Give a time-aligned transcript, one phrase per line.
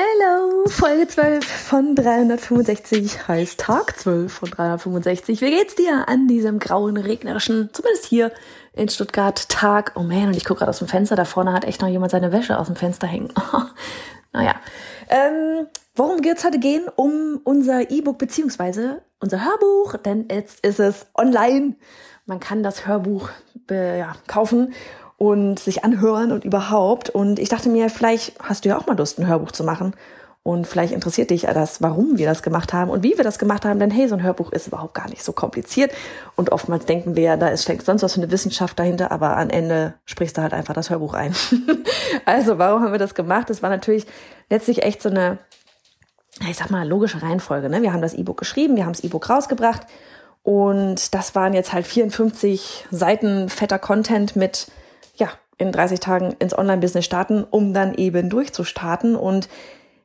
[0.00, 5.40] Hello, Folge 12 von 365 heißt Tag 12 von 365.
[5.40, 8.30] Wie geht's dir an diesem grauen, regnerischen, zumindest hier
[8.74, 9.94] in Stuttgart Tag.
[9.96, 11.16] Oh man, und ich gucke gerade aus dem Fenster.
[11.16, 13.34] Da vorne hat echt noch jemand seine Wäsche aus dem Fenster hängen.
[14.32, 14.54] naja.
[15.08, 15.66] Ähm,
[15.96, 16.86] worum es heute gehen?
[16.94, 21.74] Um unser E-Book beziehungsweise unser Hörbuch, denn jetzt ist es online.
[22.24, 23.30] Man kann das Hörbuch
[23.68, 24.74] ja, kaufen
[25.18, 27.10] und sich anhören und überhaupt.
[27.10, 29.94] Und ich dachte mir, vielleicht hast du ja auch mal Lust, ein Hörbuch zu machen.
[30.44, 33.66] Und vielleicht interessiert dich das, warum wir das gemacht haben und wie wir das gemacht
[33.66, 33.78] haben.
[33.80, 35.92] Denn hey, so ein Hörbuch ist überhaupt gar nicht so kompliziert.
[36.36, 39.36] Und oftmals denken wir ja, da ist steckt sonst was für eine Wissenschaft dahinter, aber
[39.36, 41.34] am Ende sprichst du halt einfach das Hörbuch ein.
[42.24, 43.50] also, warum haben wir das gemacht?
[43.50, 44.06] Das war natürlich
[44.48, 45.36] letztlich echt so eine,
[46.48, 47.68] ich sag mal, logische Reihenfolge.
[47.68, 47.82] Ne?
[47.82, 49.82] Wir haben das E-Book geschrieben, wir haben das E-Book rausgebracht.
[50.44, 54.86] Und das waren jetzt halt 54 Seiten fetter Content mit, ja,
[55.58, 59.16] in 30 Tagen ins Online-Business starten, um dann eben durchzustarten.
[59.16, 59.48] Und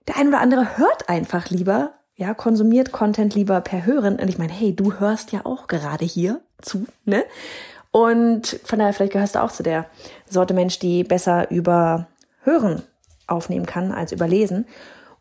[0.07, 4.19] der ein oder andere hört einfach lieber, ja, konsumiert Content lieber per Hören.
[4.19, 7.23] Und ich meine, hey, du hörst ja auch gerade hier zu, ne?
[7.91, 9.85] Und von daher, vielleicht gehörst du auch zu der
[10.27, 12.07] Sorte Mensch, die besser über
[12.41, 12.81] Hören
[13.27, 14.65] aufnehmen kann als über Lesen.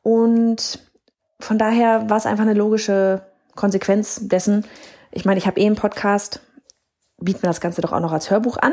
[0.03, 0.81] Und
[1.39, 3.23] von daher war es einfach eine logische
[3.55, 4.65] Konsequenz dessen.
[5.11, 6.41] Ich meine, ich habe eh einen Podcast,
[7.19, 8.73] bieten wir das Ganze doch auch noch als Hörbuch an.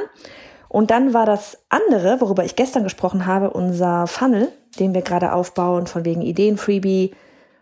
[0.70, 4.50] Und dann war das andere, worüber ich gestern gesprochen habe, unser Funnel,
[4.80, 7.16] den wir gerade aufbauen, von wegen Ideen-Freebie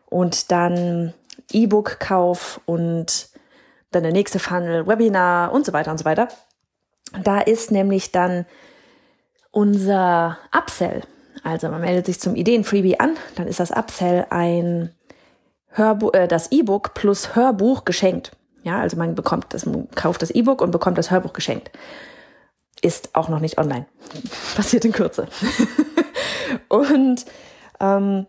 [0.10, 1.14] und dann
[1.52, 3.30] E-Book-Kauf und
[3.92, 6.28] dann der nächste Funnel, Webinar und so weiter und so weiter.
[7.24, 8.46] Da ist nämlich dann
[9.52, 11.04] unser Upsell.
[11.46, 14.94] Also man meldet sich zum Ideen-Freebie an, dann ist das Upsell ein
[15.70, 18.32] Hörbuch, äh, das E-Book plus Hörbuch geschenkt.
[18.64, 21.72] Ja, also man bekommt das, man kauft das E-Book und bekommt das Hörbuch geschenkt
[22.82, 23.86] ist auch noch nicht online.
[24.56, 25.28] Passiert in Kürze.
[26.70, 27.26] und
[27.80, 28.28] ähm,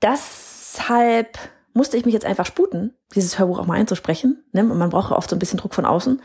[0.00, 1.38] deshalb
[1.74, 4.44] musste ich mich jetzt einfach sputen, dieses Hörbuch auch mal einzusprechen.
[4.52, 4.62] Ne?
[4.62, 6.20] Und man braucht oft so ein bisschen Druck von außen.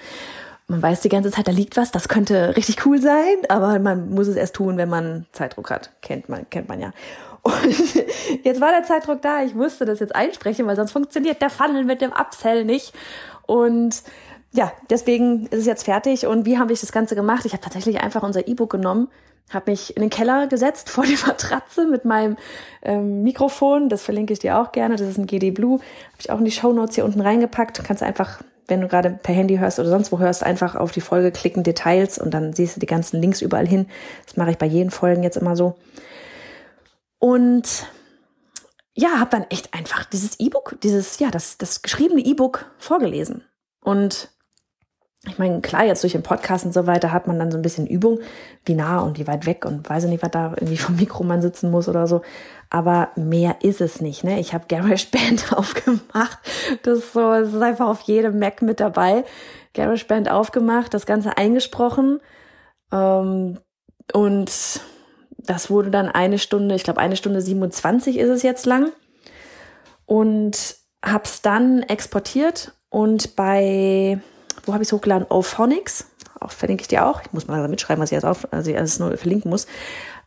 [0.70, 4.10] Man weiß die ganze Zeit, da liegt was, das könnte richtig cool sein, aber man
[4.10, 5.92] muss es erst tun, wenn man Zeitdruck hat.
[6.02, 6.92] Kennt man, kennt man ja.
[7.42, 7.56] Und
[8.44, 11.86] jetzt war der Zeitdruck da, ich musste das jetzt einsprechen, weil sonst funktioniert der Funnel
[11.86, 12.94] mit dem Upsell nicht.
[13.46, 14.04] Und
[14.54, 16.26] ja, deswegen ist es jetzt fertig.
[16.26, 17.46] Und wie habe ich das Ganze gemacht?
[17.46, 19.10] Ich habe tatsächlich einfach unser E-Book genommen,
[19.50, 22.38] habe mich in den Keller gesetzt vor die Matratze mit meinem
[22.82, 23.90] ähm, Mikrofon.
[23.90, 24.96] Das verlinke ich dir auch gerne.
[24.96, 25.80] Das ist ein GD Blue.
[25.80, 27.84] Habe ich auch in die Show Notes hier unten reingepackt.
[27.84, 31.02] Kannst einfach, wenn du gerade per Handy hörst oder sonst wo hörst, einfach auf die
[31.02, 33.88] Folge klicken, Details und dann siehst du die ganzen Links überall hin.
[34.26, 35.76] Das mache ich bei jeden Folgen jetzt immer so.
[37.20, 37.88] Und
[38.94, 43.44] ja, habe dann echt einfach dieses E-Book, dieses, ja, das, das geschriebene E-Book vorgelesen.
[43.82, 44.32] Und
[45.28, 47.62] ich meine, klar, jetzt durch den Podcast und so weiter hat man dann so ein
[47.62, 48.20] bisschen Übung,
[48.66, 51.24] wie nah und wie weit weg und weiß ich nicht, was da irgendwie vom Mikro
[51.24, 52.22] man sitzen muss oder so.
[52.70, 54.24] Aber mehr ist es nicht.
[54.24, 54.40] Ne?
[54.40, 56.40] Ich habe GarageBand aufgemacht.
[56.84, 59.24] Das ist, so, das ist einfach auf jedem Mac mit dabei.
[59.74, 62.20] GarageBand aufgemacht, das Ganze eingesprochen.
[62.92, 63.60] Ähm,
[64.14, 64.52] und
[65.38, 68.92] das wurde dann eine Stunde, ich glaube eine Stunde 27 ist es jetzt lang.
[70.06, 74.20] Und hab's dann exportiert und bei
[74.66, 75.28] wo habe ich es hochgeladen?
[75.30, 76.06] Ophonics,
[76.40, 77.22] auch verlinke ich dir auch.
[77.22, 79.68] Ich muss mal mitschreiben, was ich jetzt auf, also ich alles nur verlinken muss.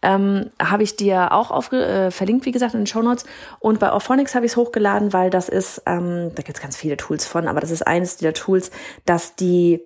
[0.03, 3.25] Ähm, habe ich dir auch aufge äh, verlinkt, wie gesagt, in den Show Notes.
[3.59, 6.77] Und bei Ophonics habe ich es hochgeladen, weil das ist, ähm, da gibt es ganz
[6.77, 8.71] viele Tools von, aber das ist eines dieser Tools,
[9.05, 9.81] dass die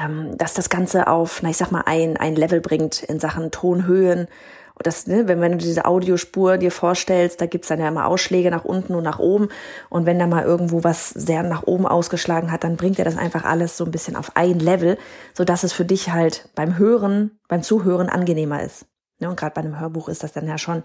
[0.00, 3.50] ähm, dass das Ganze auf, na ich sag mal, ein, ein Level bringt in Sachen
[3.50, 4.28] Tonhöhen,
[4.78, 8.06] und das, ne, wenn, wenn du diese Audiospur dir vorstellst, da gibt's dann ja immer
[8.06, 9.48] Ausschläge nach unten und nach oben.
[9.88, 13.16] Und wenn da mal irgendwo was sehr nach oben ausgeschlagen hat, dann bringt er das
[13.16, 14.98] einfach alles so ein bisschen auf ein Level,
[15.32, 18.84] so dass es für dich halt beim Hören, beim Zuhören angenehmer ist.
[19.18, 20.82] Ne, und gerade bei einem Hörbuch ist das dann ja schon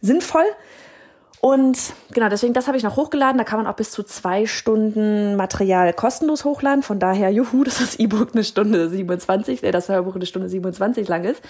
[0.00, 0.46] sinnvoll.
[1.40, 1.78] Und
[2.12, 3.36] genau, deswegen, das habe ich noch hochgeladen.
[3.36, 6.82] Da kann man auch bis zu zwei Stunden Material kostenlos hochladen.
[6.82, 11.06] Von daher, juhu, dass das E-Book eine Stunde 27, äh, das Hörbuch eine Stunde 27
[11.08, 11.42] lang ist.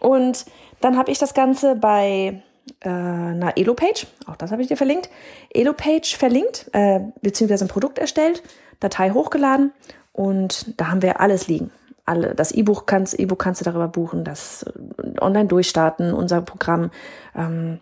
[0.00, 0.46] Und
[0.80, 2.42] dann habe ich das Ganze bei
[2.80, 5.08] äh, einer Elo-Page, auch das habe ich dir verlinkt,
[5.50, 8.42] Elo-Page verlinkt, äh, beziehungsweise ein Produkt erstellt,
[8.80, 9.72] Datei hochgeladen
[10.12, 11.70] und da haben wir alles liegen.
[12.04, 16.90] Alle, das E-Buch kannst, E-Book kannst du darüber buchen, das äh, online durchstarten, unser Programm,
[17.34, 17.80] ähm,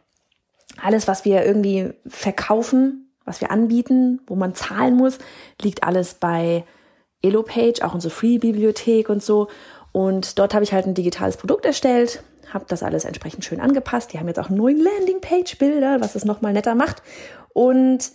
[0.82, 5.18] alles, was wir irgendwie verkaufen, was wir anbieten, wo man zahlen muss,
[5.60, 6.64] liegt alles bei
[7.22, 9.48] Elo-Page, auch unsere Free-Bibliothek und so.
[9.92, 12.22] Und dort habe ich halt ein digitales Produkt erstellt,
[12.52, 14.12] habe das alles entsprechend schön angepasst.
[14.12, 17.02] Die haben jetzt auch einen neuen Landing-Page-Bilder, was es nochmal netter macht.
[17.52, 18.12] Und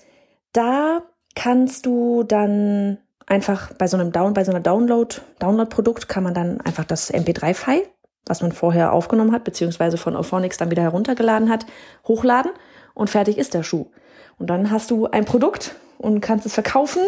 [0.53, 1.03] da
[1.35, 6.33] kannst du dann einfach bei so einem Down, bei so einer Download, Download-Produkt kann man
[6.33, 7.87] dann einfach das MP3-File,
[8.29, 11.65] was man vorher aufgenommen hat, beziehungsweise von Auphonics dann wieder heruntergeladen hat,
[12.07, 12.51] hochladen
[12.93, 13.87] und fertig ist der Schuh.
[14.37, 17.01] Und dann hast du ein Produkt und kannst es verkaufen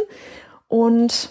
[0.67, 1.29] und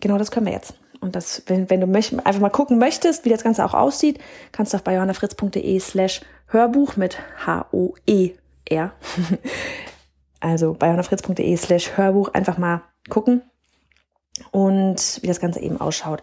[0.00, 0.74] genau das können wir jetzt.
[1.00, 4.20] Und das, wenn, wenn du einfach mal gucken möchtest, wie das Ganze auch aussieht,
[4.52, 8.92] kannst du auf bayonafritz.de slash Hörbuch mit H-O-E-R.
[10.40, 13.42] also bayonafritz.de slash Hörbuch einfach mal gucken
[14.52, 16.22] und wie das Ganze eben ausschaut.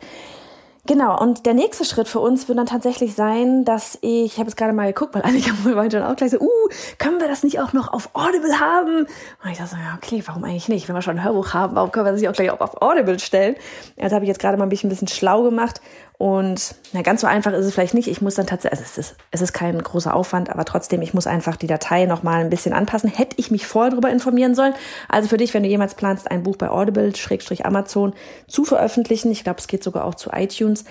[0.86, 4.50] Genau, und der nächste Schritt für uns wird dann tatsächlich sein, dass ich, ich habe
[4.50, 7.44] jetzt gerade mal geguckt, weil Annika meinte dann auch gleich so, uh, können wir das
[7.44, 9.06] nicht auch noch auf Audible haben?
[9.44, 10.88] Und ich dachte so, ja, okay, warum eigentlich nicht?
[10.88, 13.20] Wenn wir schon ein Hörbuch haben, warum können wir das nicht auch gleich auf Audible
[13.20, 13.56] stellen?
[14.00, 15.82] Also habe ich jetzt gerade mal ein bisschen, ein bisschen schlau gemacht
[16.20, 18.10] und na, ganz so einfach ist es vielleicht nicht.
[18.10, 21.14] Ich muss dann tatsächlich, also es ist, es ist kein großer Aufwand, aber trotzdem, ich
[21.14, 23.10] muss einfach die Datei nochmal ein bisschen anpassen.
[23.10, 24.74] Hätte ich mich vorher darüber informieren sollen.
[25.08, 28.14] Also für dich, wenn du jemals planst, ein Buch bei Audible, Schrägstrich Amazon
[28.50, 30.84] zu veröffentlichen, ich glaube, es geht sogar auch zu iTunes,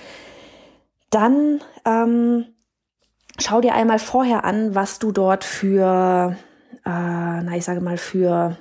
[1.11, 2.47] dann ähm,
[3.39, 6.39] schau dir einmal vorher an, was du dort für,
[6.87, 8.57] äh, na, ich sage mal, für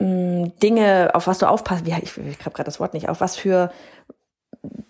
[0.00, 3.08] mh, mm, Dinge, auf was du aufpasst, wie, ich, ich habe gerade das Wort nicht,
[3.08, 3.72] auf was für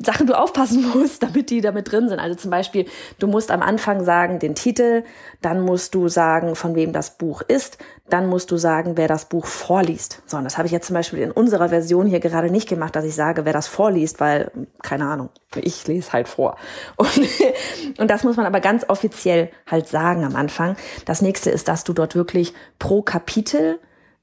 [0.04, 2.18] Sachen du aufpassen musst, damit die damit drin sind.
[2.18, 2.86] Also zum Beispiel,
[3.18, 5.04] du musst am Anfang sagen den Titel,
[5.40, 7.78] dann musst du sagen, von wem das Buch ist,
[8.08, 10.22] dann musst du sagen, wer das Buch vorliest.
[10.26, 12.94] So, und das habe ich jetzt zum Beispiel in unserer Version hier gerade nicht gemacht,
[12.94, 14.50] dass ich sage, wer das vorliest, weil,
[14.82, 16.56] keine Ahnung, ich lese halt vor.
[16.96, 17.28] Und,
[17.98, 20.76] und das muss man aber ganz offiziell halt sagen am Anfang.
[21.04, 23.78] Das nächste ist, dass du dort wirklich pro Kapitel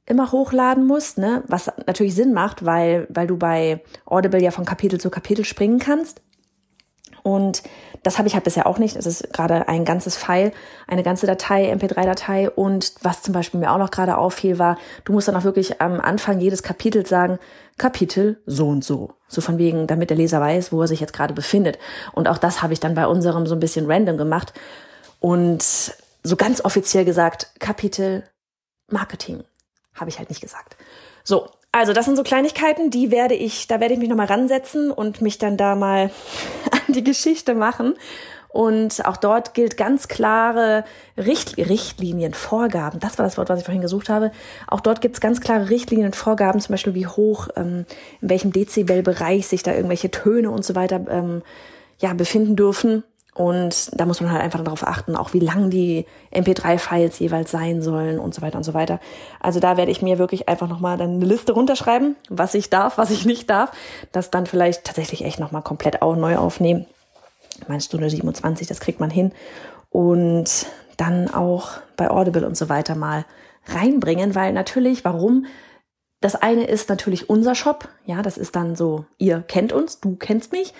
[0.09, 1.43] immer hochladen musst, ne?
[1.47, 5.79] was natürlich Sinn macht, weil, weil du bei Audible ja von Kapitel zu Kapitel springen
[5.79, 6.21] kannst.
[7.21, 7.63] Und
[8.03, 8.95] das habe ich halt bisher auch nicht.
[8.95, 10.51] Es ist gerade ein ganzes File,
[10.87, 12.49] eine ganze Datei, MP3-Datei.
[12.49, 15.81] Und was zum Beispiel mir auch noch gerade auffiel, war, du musst dann auch wirklich
[15.81, 17.37] am Anfang jedes Kapitels sagen,
[17.77, 19.13] Kapitel so und so.
[19.27, 21.77] So von wegen, damit der Leser weiß, wo er sich jetzt gerade befindet.
[22.13, 24.53] Und auch das habe ich dann bei unserem so ein bisschen random gemacht.
[25.19, 25.63] Und
[26.23, 28.23] so ganz offiziell gesagt, Kapitel
[28.89, 29.43] Marketing.
[29.99, 30.77] Habe ich halt nicht gesagt.
[31.23, 34.91] So, also das sind so Kleinigkeiten, die werde ich, da werde ich mich nochmal ransetzen
[34.91, 36.09] und mich dann da mal
[36.71, 37.95] an die Geschichte machen.
[38.51, 40.83] Und auch dort gilt ganz klare
[41.15, 42.99] Richt Richtlinien, Vorgaben.
[42.99, 44.31] Das war das Wort, was ich vorhin gesucht habe.
[44.67, 47.85] Auch dort gibt es ganz klare Richtlinien, Vorgaben, zum Beispiel wie hoch, ähm,
[48.21, 51.43] in welchem Dezibelbereich sich da irgendwelche Töne und so weiter ähm,
[51.99, 53.03] ja, befinden dürfen.
[53.35, 57.81] Und da muss man halt einfach darauf achten, auch wie lang die MP3-Files jeweils sein
[57.81, 58.99] sollen und so weiter und so weiter.
[59.39, 62.97] Also da werde ich mir wirklich einfach nochmal dann eine Liste runterschreiben, was ich darf,
[62.97, 63.71] was ich nicht darf.
[64.11, 66.85] Das dann vielleicht tatsächlich echt nochmal komplett auch neu aufnehmen.
[67.67, 69.31] Meine Stunde 27, das kriegt man hin.
[69.89, 70.67] Und
[70.97, 73.25] dann auch bei Audible und so weiter mal
[73.67, 75.45] reinbringen, weil natürlich, warum?
[76.21, 77.87] Das eine ist natürlich unser Shop.
[78.05, 80.73] Ja, das ist dann so, ihr kennt uns, du kennst mich,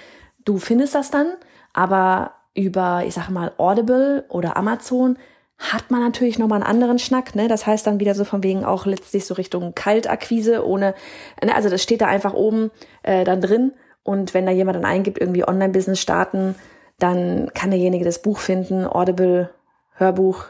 [0.43, 1.27] du findest das dann.
[1.73, 5.17] Aber über, ich sage mal, Audible oder Amazon
[5.57, 7.49] hat man natürlich nochmal einen anderen Schnack, ne?
[7.49, 10.95] Das heißt dann wieder so von wegen auch letztlich so Richtung Kaltakquise ohne,
[11.43, 11.53] ne?
[11.53, 12.71] also das steht da einfach oben
[13.03, 16.55] äh, dann drin und wenn da jemand dann eingibt, irgendwie Online-Business starten,
[16.97, 19.49] dann kann derjenige das Buch finden, Audible,
[19.95, 20.45] Hörbuch,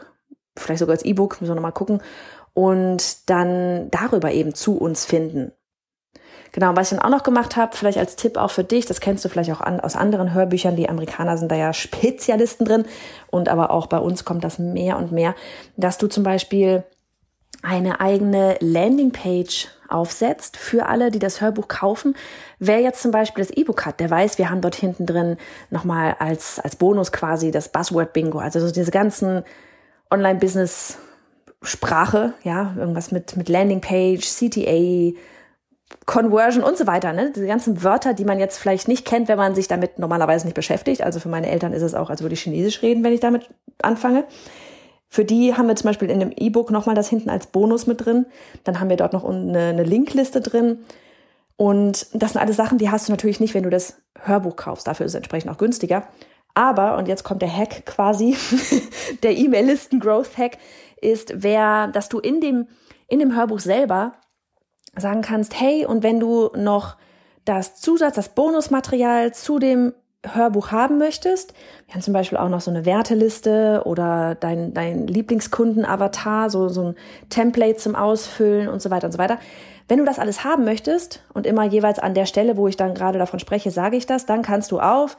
[0.56, 2.00] vielleicht sogar als E-Book, müssen wir nochmal gucken
[2.54, 5.52] und dann darüber eben zu uns finden.
[6.52, 9.00] Genau, was ich dann auch noch gemacht habe, vielleicht als Tipp auch für dich, das
[9.00, 12.84] kennst du vielleicht auch an, aus anderen Hörbüchern, die Amerikaner sind da ja Spezialisten drin
[13.30, 15.34] und aber auch bei uns kommt das mehr und mehr,
[15.76, 16.82] dass du zum Beispiel
[17.62, 22.16] eine eigene Landingpage aufsetzt für alle, die das Hörbuch kaufen.
[22.58, 25.36] Wer jetzt zum Beispiel das E-Book hat, der weiß, wir haben dort hinten drin
[25.68, 29.44] nochmal als, als Bonus quasi das Buzzword Bingo, also so diese ganzen
[30.10, 30.98] Online-Business
[31.62, 35.12] Sprache, ja, irgendwas mit, mit Landingpage, CTA,
[36.06, 37.32] Conversion und so weiter, ne?
[37.34, 40.54] Diese ganzen Wörter, die man jetzt vielleicht nicht kennt, wenn man sich damit normalerweise nicht
[40.54, 41.02] beschäftigt.
[41.02, 43.48] Also für meine Eltern ist es auch, als würde ich Chinesisch reden, wenn ich damit
[43.82, 44.24] anfange.
[45.08, 48.04] Für die haben wir zum Beispiel in dem E-Book nochmal das hinten als Bonus mit
[48.04, 48.26] drin.
[48.62, 50.78] Dann haben wir dort noch eine, eine Linkliste drin.
[51.56, 54.86] Und das sind alles Sachen, die hast du natürlich nicht, wenn du das Hörbuch kaufst.
[54.86, 56.04] Dafür ist es entsprechend auch günstiger.
[56.54, 58.36] Aber, und jetzt kommt der Hack quasi,
[59.22, 60.58] der E-Mail-Listen-Growth-Hack,
[61.00, 62.68] ist, wer, dass du in dem,
[63.08, 64.14] in dem Hörbuch selber
[64.96, 66.96] sagen kannst, hey, und wenn du noch
[67.44, 69.92] das Zusatz, das Bonusmaterial zu dem
[70.26, 71.54] Hörbuch haben möchtest,
[71.86, 76.88] wir haben zum Beispiel auch noch so eine Werteliste oder dein, dein Lieblingskunden-Avatar, so, so
[76.88, 76.94] ein
[77.30, 79.38] Template zum Ausfüllen und so weiter und so weiter.
[79.88, 82.94] Wenn du das alles haben möchtest und immer jeweils an der Stelle, wo ich dann
[82.94, 85.16] gerade davon spreche, sage ich das, dann kannst du auf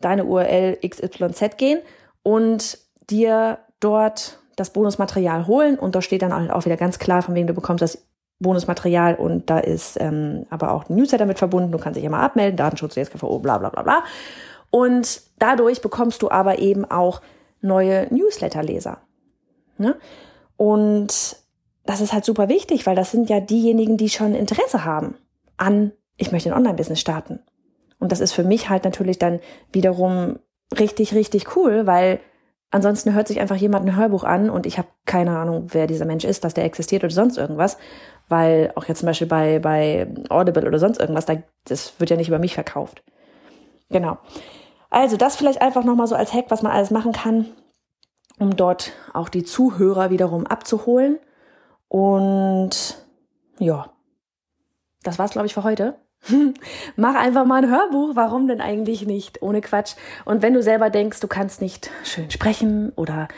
[0.00, 1.80] deine URL XYZ gehen
[2.22, 2.78] und
[3.10, 7.46] dir dort das Bonusmaterial holen und da steht dann auch wieder ganz klar, von wem
[7.46, 8.05] du bekommst das
[8.38, 11.72] Bonusmaterial und da ist ähm, aber auch ein Newsletter mit verbunden.
[11.72, 14.04] Du kannst dich immer abmelden, Datenschutz, DSGVO, bla bla bla bla.
[14.70, 17.22] Und dadurch bekommst du aber eben auch
[17.62, 18.98] neue Newsletterleser.
[19.78, 19.96] Ne?
[20.56, 21.36] Und
[21.84, 25.16] das ist halt super wichtig, weil das sind ja diejenigen, die schon Interesse haben
[25.56, 27.40] an, ich möchte ein Online-Business starten.
[27.98, 29.40] Und das ist für mich halt natürlich dann
[29.72, 30.38] wiederum
[30.78, 32.20] richtig, richtig cool, weil
[32.76, 36.04] ansonsten hört sich einfach jemand ein Hörbuch an und ich habe keine Ahnung, wer dieser
[36.04, 37.78] Mensch ist, dass der existiert oder sonst irgendwas.
[38.28, 42.16] Weil auch jetzt zum Beispiel bei, bei Audible oder sonst irgendwas, da, das wird ja
[42.16, 43.02] nicht über mich verkauft.
[43.90, 44.18] Genau.
[44.90, 47.46] Also das vielleicht einfach nochmal so als Hack, was man alles machen kann,
[48.38, 51.18] um dort auch die Zuhörer wiederum abzuholen.
[51.88, 52.98] Und
[53.58, 53.90] ja,
[55.02, 55.94] das war's, glaube ich, für heute.
[56.96, 58.12] Mach einfach mal ein Hörbuch.
[58.14, 59.42] Warum denn eigentlich nicht?
[59.42, 59.94] Ohne Quatsch.
[60.24, 63.28] Und wenn du selber denkst, du kannst nicht schön sprechen oder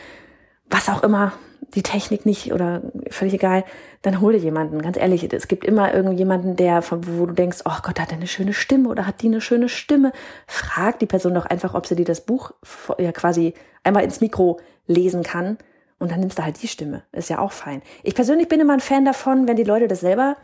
[0.71, 1.33] was auch immer,
[1.75, 3.65] die Technik nicht oder völlig egal,
[4.03, 4.81] dann hol dir jemanden.
[4.81, 8.27] Ganz ehrlich, es gibt immer irgendjemanden, der, wo du denkst, oh Gott, hat er eine
[8.27, 10.13] schöne Stimme oder hat die eine schöne Stimme?
[10.47, 12.53] Frag die Person doch einfach, ob sie dir das Buch
[12.99, 13.55] ja quasi
[13.85, 15.59] einmal ins Mikro lesen kann.
[15.99, 17.03] Und dann nimmst du halt die Stimme.
[17.13, 17.83] Ist ja auch fein.
[18.05, 20.37] Ich persönlich bin immer ein Fan davon, wenn die Leute das selber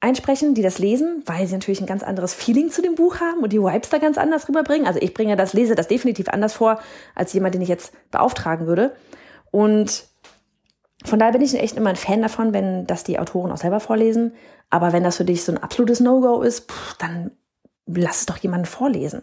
[0.00, 3.42] einsprechen, die das lesen, weil sie natürlich ein ganz anderes Feeling zu dem Buch haben
[3.42, 4.86] und die Vibes da ganz anders rüberbringen.
[4.86, 6.80] Also ich bringe das, lese das definitiv anders vor,
[7.14, 8.94] als jemand, den ich jetzt beauftragen würde.
[9.50, 10.04] Und
[11.04, 13.80] von daher bin ich echt immer ein Fan davon, wenn das die Autoren auch selber
[13.80, 14.34] vorlesen.
[14.70, 17.30] Aber wenn das für dich so ein absolutes No-Go ist, pff, dann
[17.86, 19.22] lass es doch jemanden vorlesen.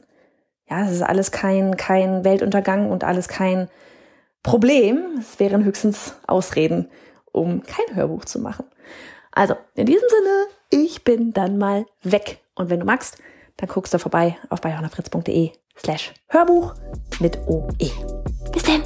[0.70, 3.70] Ja, das ist alles kein, kein Weltuntergang und alles kein
[4.42, 5.18] Problem.
[5.20, 6.90] Es wären höchstens Ausreden,
[7.32, 8.66] um kein Hörbuch zu machen.
[9.32, 12.40] Also, in diesem Sinne, ich bin dann mal weg.
[12.56, 13.18] Und wenn du magst,
[13.58, 16.74] dann guckst du vorbei auf bayonafritz.de slash Hörbuch
[17.20, 17.92] mit OE.
[18.52, 18.82] Bis denn!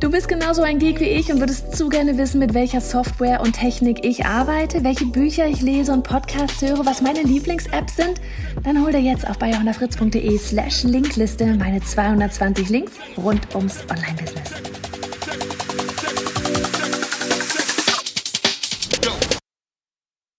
[0.00, 3.40] Du bist genauso ein Geek wie ich und würdest zu gerne wissen, mit welcher Software
[3.40, 8.20] und Technik ich arbeite, welche Bücher ich lese und Podcasts höre, was meine Lieblings-Apps sind?
[8.62, 14.75] Dann hol dir jetzt auf bayonafritz.de slash Linkliste meine 220 Links rund ums Online-Business.